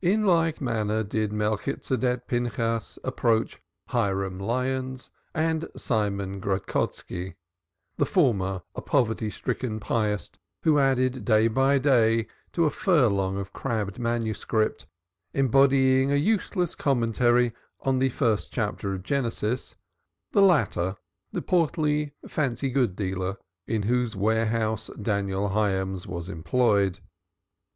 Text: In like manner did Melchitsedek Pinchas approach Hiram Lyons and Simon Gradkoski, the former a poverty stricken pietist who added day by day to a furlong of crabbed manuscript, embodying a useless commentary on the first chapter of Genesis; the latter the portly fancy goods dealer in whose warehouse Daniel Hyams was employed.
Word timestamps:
In 0.00 0.24
like 0.24 0.60
manner 0.60 1.02
did 1.02 1.32
Melchitsedek 1.32 2.28
Pinchas 2.28 3.00
approach 3.02 3.60
Hiram 3.88 4.38
Lyons 4.38 5.10
and 5.34 5.66
Simon 5.76 6.40
Gradkoski, 6.40 7.34
the 7.96 8.06
former 8.06 8.62
a 8.76 8.80
poverty 8.80 9.28
stricken 9.28 9.80
pietist 9.80 10.38
who 10.62 10.78
added 10.78 11.24
day 11.24 11.48
by 11.48 11.78
day 11.80 12.28
to 12.52 12.64
a 12.66 12.70
furlong 12.70 13.36
of 13.38 13.52
crabbed 13.52 13.98
manuscript, 13.98 14.86
embodying 15.34 16.12
a 16.12 16.14
useless 16.14 16.76
commentary 16.76 17.52
on 17.80 17.98
the 17.98 18.10
first 18.10 18.52
chapter 18.52 18.94
of 18.94 19.02
Genesis; 19.02 19.74
the 20.30 20.42
latter 20.42 20.96
the 21.32 21.42
portly 21.42 22.14
fancy 22.28 22.70
goods 22.70 22.94
dealer 22.94 23.36
in 23.66 23.82
whose 23.82 24.14
warehouse 24.14 24.90
Daniel 25.02 25.48
Hyams 25.48 26.06
was 26.06 26.28
employed. 26.28 27.00